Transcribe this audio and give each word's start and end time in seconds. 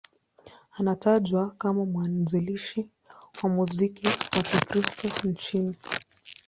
Anatajwa 0.77 1.51
kama 1.57 1.85
mwanzilishi 1.85 2.87
wa 3.43 3.49
muziki 3.49 4.07
wa 4.07 4.41
Kikristo 4.43 5.27
nchini. 5.29 5.75